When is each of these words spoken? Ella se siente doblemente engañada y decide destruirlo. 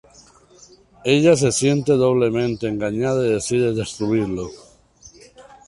Ella 1.03 1.35
se 1.35 1.51
siente 1.51 1.91
doblemente 1.91 2.67
engañada 2.67 3.23
y 3.23 3.33
decide 3.33 3.71
destruirlo. 3.75 4.49